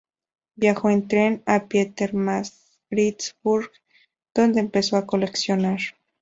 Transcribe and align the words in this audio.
Viajó 0.55 0.89
en 0.89 1.07
tren 1.07 1.43
a 1.45 1.67
Pietermaritzburg, 1.67 3.69
donde 4.33 4.59
empezó 4.61 4.97
a 4.97 5.05
coleccionar. 5.05 5.77